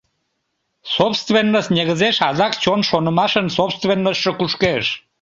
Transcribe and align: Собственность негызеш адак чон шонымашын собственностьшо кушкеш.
Собственность 0.95 1.69
негызеш 1.75 2.17
адак 2.29 2.53
чон 2.63 2.79
шонымашын 2.89 3.47
собственностьшо 3.57 4.31
кушкеш. 4.39 4.85